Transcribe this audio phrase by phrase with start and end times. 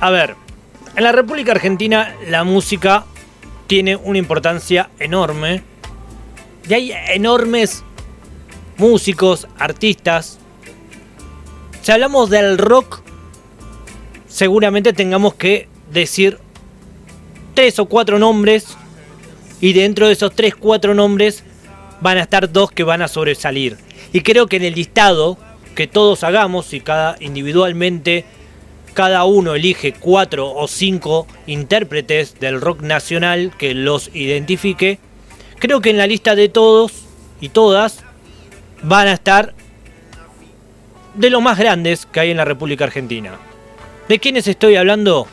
[0.00, 0.36] A ver,
[0.96, 3.04] en la República Argentina la música
[3.66, 5.62] tiene una importancia enorme.
[6.68, 7.82] Y hay enormes
[8.76, 10.38] músicos, artistas.
[11.82, 13.00] Si hablamos del rock,
[14.28, 16.38] seguramente tengamos que decir
[17.54, 18.76] tres o cuatro nombres.
[19.60, 21.42] Y dentro de esos tres, cuatro nombres
[22.00, 23.76] van a estar dos que van a sobresalir.
[24.12, 25.36] Y creo que en el listado
[25.74, 28.24] que todos hagamos y cada individualmente
[28.98, 34.98] cada uno elige cuatro o cinco intérpretes del rock nacional que los identifique,
[35.60, 37.04] creo que en la lista de todos
[37.40, 38.00] y todas
[38.82, 39.54] van a estar
[41.14, 43.38] de los más grandes que hay en la República Argentina.
[44.08, 45.28] ¿De quiénes estoy hablando?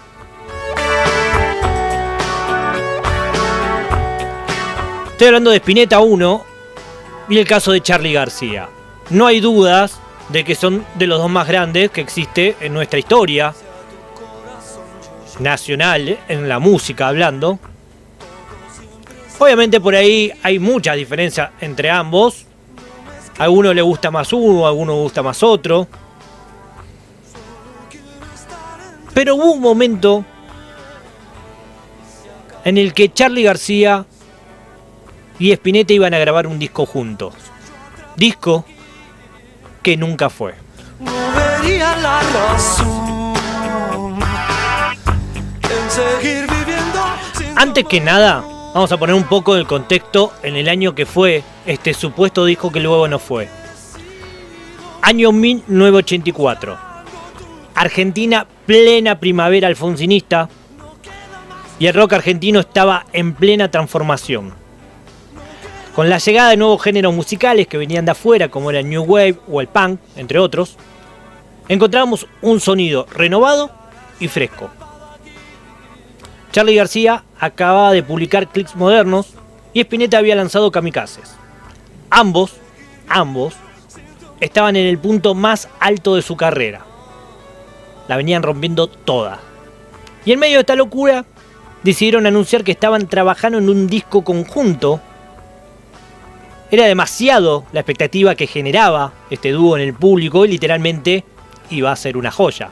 [5.08, 6.46] Estoy hablando de Spinetta 1
[7.30, 8.70] y el caso de Charlie García.
[9.10, 13.00] No hay dudas de que son de los dos más grandes que existe en nuestra
[13.00, 13.54] historia
[15.40, 17.60] nacional, en la música hablando.
[19.38, 22.46] Obviamente por ahí hay mucha diferencia entre ambos.
[23.38, 25.88] A alguno le gusta más uno, a alguno le gusta más otro.
[29.14, 30.26] Pero hubo un momento
[32.64, 34.06] en el que Charlie García
[35.38, 37.34] y Spinetta iban a grabar un disco juntos.
[38.16, 38.66] Disco
[39.86, 40.56] que nunca fue.
[47.56, 51.44] Antes que nada, vamos a poner un poco del contexto en el año que fue
[51.68, 53.48] este supuesto disco que luego no fue.
[55.04, 56.78] Año 1984.
[57.76, 60.50] Argentina plena primavera alfonsinista
[61.78, 64.65] y el rock argentino estaba en plena transformación.
[65.96, 69.04] Con la llegada de nuevos géneros musicales que venían de afuera, como era el New
[69.04, 70.76] Wave o el Punk, entre otros,
[71.70, 73.72] encontramos un sonido renovado
[74.20, 74.70] y fresco.
[76.52, 79.36] Charlie García acababa de publicar clips modernos
[79.72, 81.34] y Spinetta había lanzado Kamikazes.
[82.10, 82.58] Ambos,
[83.08, 83.54] ambos,
[84.42, 86.82] estaban en el punto más alto de su carrera.
[88.10, 89.40] La venían rompiendo toda.
[90.26, 91.24] Y en medio de esta locura,
[91.84, 95.00] decidieron anunciar que estaban trabajando en un disco conjunto
[96.72, 101.24] era demasiado la expectativa que generaba este dúo en el público y literalmente
[101.70, 102.70] iba a ser una joya.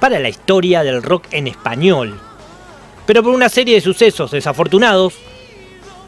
[0.00, 2.20] Para la historia del rock en español.
[3.06, 5.14] Pero por una serie de sucesos desafortunados,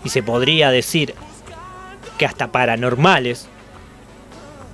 [0.05, 1.15] y se podría decir
[2.19, 3.49] que hasta paranormales,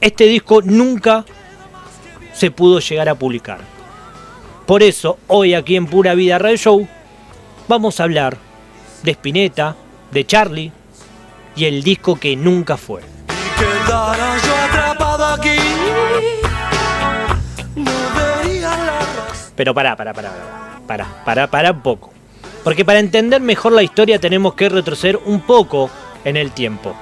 [0.01, 1.25] este disco nunca
[2.33, 3.61] se pudo llegar a publicar.
[4.67, 6.89] Por eso, hoy aquí en Pura Vida Radio Show,
[7.69, 8.37] vamos a hablar
[9.03, 9.77] de Spinetta,
[10.11, 10.73] de Charlie,
[11.61, 13.03] y el disco que nunca fue.
[19.57, 20.33] Pero pará, pará, pará,
[20.87, 22.13] pará, pará, pará un poco.
[22.65, 25.91] Porque para entender mejor la historia tenemos que retroceder un poco
[26.25, 26.95] en el tiempo.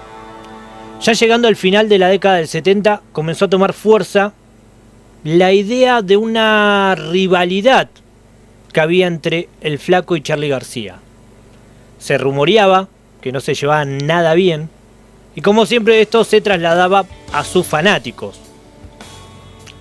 [1.02, 4.32] Ya llegando al final de la década del 70 comenzó a tomar fuerza
[5.22, 7.88] la idea de una rivalidad
[8.72, 10.96] que había entre el flaco y Charlie García.
[12.00, 12.88] Se rumoreaba
[13.28, 14.70] que no se llevaban nada bien,
[15.34, 18.40] y como siempre esto se trasladaba a sus fanáticos.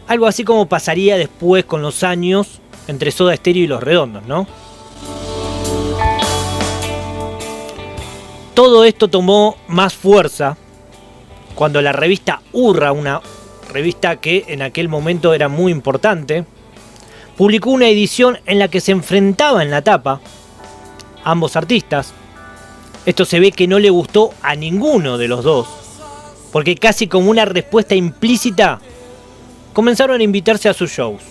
[0.06, 2.60] Algo así como pasaría después con los años
[2.90, 4.48] entre Soda Stereo y Los Redondos, ¿no?
[8.54, 10.58] Todo esto tomó más fuerza
[11.56, 13.22] cuando la revista Urra, una
[13.72, 16.44] revista que en aquel momento era muy importante,
[17.38, 20.20] publicó una edición en la que se enfrentaba en la tapa
[21.24, 22.14] ambos artistas,
[23.08, 25.66] esto se ve que no le gustó a ninguno de los dos,
[26.52, 28.82] porque casi como una respuesta implícita,
[29.72, 31.22] comenzaron a invitarse a sus shows.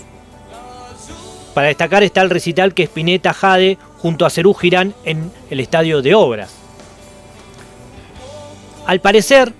[1.52, 6.00] Para destacar está el recital que Spinetta Jade junto a Cerú Girán en el Estadio
[6.00, 6.54] de Obras.
[8.86, 9.52] Al parecer,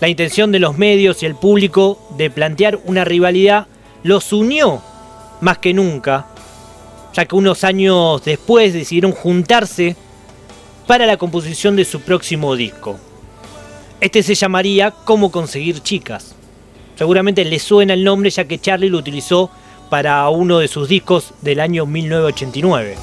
[0.00, 3.66] la intención de los medios y el público de plantear una rivalidad
[4.02, 4.80] los unió
[5.42, 6.24] más que nunca,
[7.12, 9.94] ya que unos años después decidieron juntarse
[10.88, 12.98] para la composición de su próximo disco.
[14.00, 16.34] Este se llamaría Cómo conseguir chicas.
[16.96, 19.50] Seguramente le suena el nombre ya que Charlie lo utilizó
[19.90, 22.96] para uno de sus discos del año 1989.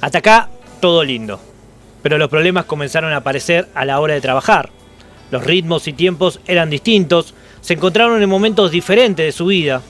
[0.00, 0.50] Hasta acá
[0.80, 1.38] todo lindo,
[2.02, 4.70] pero los problemas comenzaron a aparecer a la hora de trabajar.
[5.30, 9.82] Los ritmos y tiempos eran distintos, se encontraron en momentos diferentes de su vida,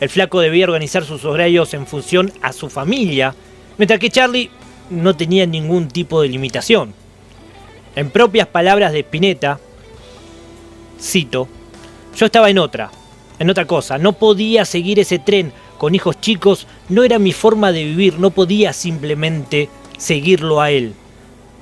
[0.00, 3.34] el flaco debía organizar sus horarios en función a su familia,
[3.78, 4.50] mientras que Charlie
[4.90, 6.92] no tenía ningún tipo de limitación.
[7.96, 9.60] En propias palabras de Spinetta,
[11.00, 11.48] cito,
[12.16, 12.90] yo estaba en otra,
[13.38, 17.72] en otra cosa, no podía seguir ese tren con hijos chicos, no era mi forma
[17.72, 20.94] de vivir, no podía simplemente seguirlo a él.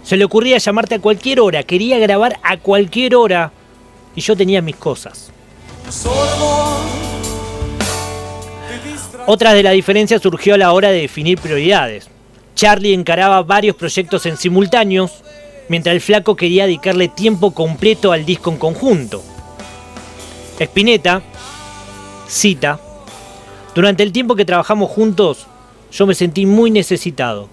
[0.02, 3.52] Se le ocurría llamarte a cualquier hora, quería grabar a cualquier hora
[4.17, 5.31] y yo tenía mis cosas.
[9.26, 12.08] Otra de las diferencias surgió a la hora de definir prioridades.
[12.56, 15.22] Charlie encaraba varios proyectos en simultáneos,
[15.69, 19.22] mientras el flaco quería dedicarle tiempo completo al disco en conjunto.
[20.58, 21.22] Spinetta
[22.28, 22.80] cita,
[23.74, 25.46] durante el tiempo que trabajamos juntos,
[25.92, 27.48] yo me sentí muy necesitado.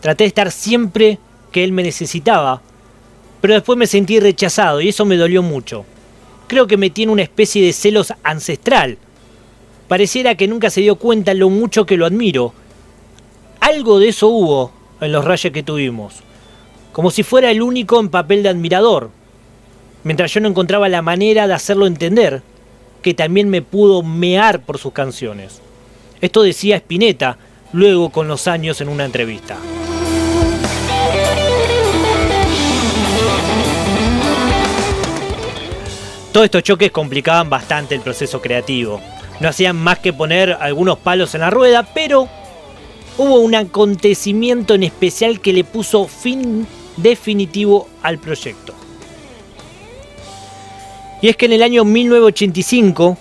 [0.00, 1.18] Traté de estar siempre
[1.50, 2.62] que él me necesitaba,
[3.40, 5.84] pero después me sentí rechazado y eso me dolió mucho.
[6.46, 8.98] Creo que me tiene una especie de celos ancestral.
[9.88, 12.52] Pareciera que nunca se dio cuenta lo mucho que lo admiro.
[13.58, 14.70] Algo de eso hubo
[15.00, 16.16] en los rayos que tuvimos,
[16.92, 19.10] como si fuera el único en papel de admirador,
[20.04, 22.42] mientras yo no encontraba la manera de hacerlo entender
[23.02, 25.60] que también me pudo mear por sus canciones.
[26.20, 27.38] Esto decía Spinetta
[27.72, 29.56] luego con los años en una entrevista.
[36.32, 39.00] Todos estos choques complicaban bastante el proceso creativo.
[39.40, 42.28] No hacían más que poner algunos palos en la rueda, pero
[43.18, 48.74] hubo un acontecimiento en especial que le puso fin definitivo al proyecto.
[51.20, 53.16] Y es que en el año 1985,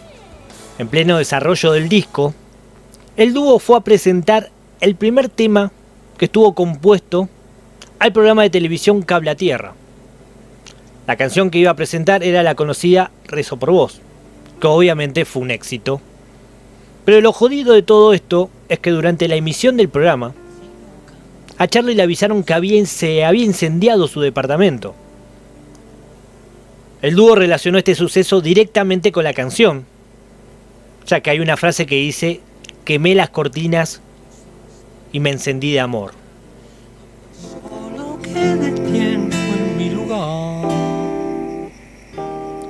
[0.78, 2.34] en pleno desarrollo del disco,
[3.16, 5.72] el dúo fue a presentar el primer tema
[6.18, 7.30] que estuvo compuesto
[7.98, 9.74] al programa de televisión Cable a Tierra.
[11.08, 14.02] La canción que iba a presentar era la conocida Rezo por Vos,
[14.60, 16.02] que obviamente fue un éxito.
[17.06, 20.34] Pero lo jodido de todo esto es que durante la emisión del programa,
[21.58, 24.94] a Charlie le avisaron que se había incendiado su departamento.
[27.02, 29.86] El dúo relacionó este suceso directamente con la canción,
[31.06, 32.42] ya que hay una frase que dice,
[32.86, 34.02] quemé las cortinas
[35.12, 36.14] y me encendí de amor.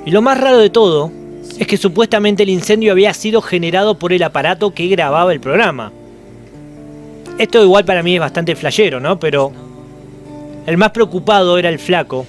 [0.06, 1.12] Y lo más raro de todo
[1.58, 5.92] es que supuestamente el incendio había sido generado por el aparato que grababa el programa.
[7.38, 9.20] Esto igual para mí es bastante flayero, ¿no?
[9.20, 9.52] Pero
[10.66, 12.26] el más preocupado era el flaco,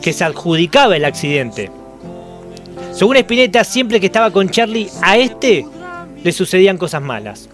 [0.00, 1.70] que se adjudicaba el accidente.
[2.92, 5.66] Según Spinetta, siempre que estaba con Charlie, a este
[6.22, 7.48] le sucedían cosas malas.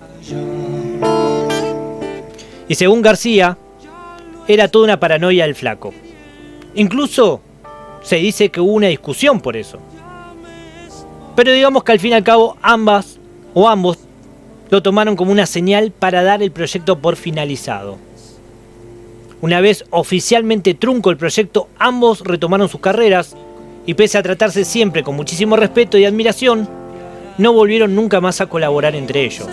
[2.68, 3.58] Y según García,
[4.46, 5.92] era toda una paranoia del flaco.
[6.74, 7.40] Incluso
[8.02, 9.78] se dice que hubo una discusión por eso.
[11.34, 13.18] Pero digamos que al fin y al cabo ambas
[13.54, 13.98] o ambos
[14.70, 17.98] lo tomaron como una señal para dar el proyecto por finalizado.
[19.40, 23.36] Una vez oficialmente trunco el proyecto, ambos retomaron sus carreras
[23.86, 26.68] y pese a tratarse siempre con muchísimo respeto y admiración,
[27.38, 29.48] no volvieron nunca más a colaborar entre ellos.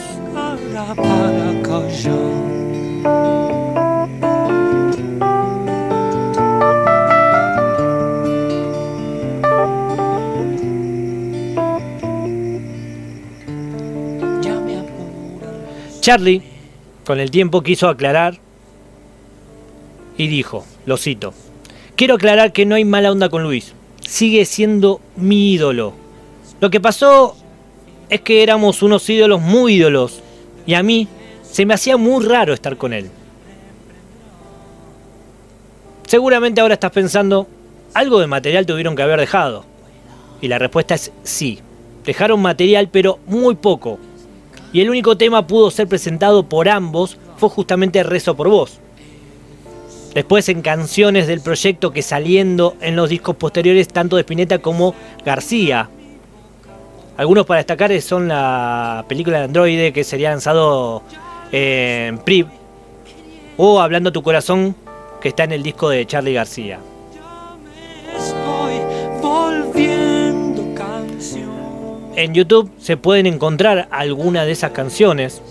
[16.10, 16.42] Charlie,
[17.06, 18.40] con el tiempo, quiso aclarar
[20.18, 21.36] y dijo, lo cito,
[21.96, 25.94] quiero aclarar que no hay mala onda con Luis, sigue siendo mi ídolo.
[26.62, 27.36] Lo que pasó
[28.10, 30.24] es que éramos unos ídolos muy ídolos
[30.66, 31.08] y a mí
[31.44, 33.12] se me hacía muy raro estar con él.
[36.08, 37.48] Seguramente ahora estás pensando,
[37.94, 39.64] algo de material tuvieron que haber dejado.
[40.42, 41.60] Y la respuesta es sí.
[42.04, 44.00] Dejaron material pero muy poco.
[44.72, 48.80] Y el único tema pudo ser presentado por ambos fue justamente Rezo por Vos.
[50.14, 54.94] Después en canciones del proyecto que saliendo en los discos posteriores tanto de Spinetta como
[55.26, 55.90] García.
[57.18, 61.04] Algunos para destacar son la película de Android que sería lanzado
[61.52, 62.48] en PRIV
[63.58, 64.76] o Hablando tu corazón
[65.22, 66.80] que está en el disco de Charlie García.
[72.20, 75.42] En YouTube se pueden encontrar algunas de esas canciones.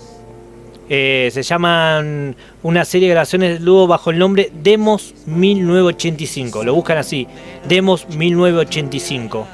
[0.87, 6.63] Eh, se llaman una serie de grabaciones luego bajo el nombre Demos 1985.
[6.63, 7.25] Lo buscan así,
[7.67, 9.47] Demos 1985.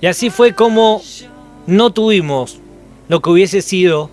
[0.00, 1.02] Y así fue como
[1.66, 2.58] no tuvimos
[3.10, 4.08] lo que hubiese sido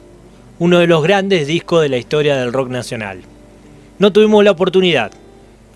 [0.60, 3.22] uno de los grandes discos de la historia del rock nacional.
[4.00, 5.13] No tuvimos la oportunidad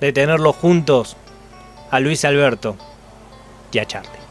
[0.04, 1.16] de tenerlos juntos
[1.90, 2.76] a Luis Alberto
[3.72, 4.23] y a Charlie.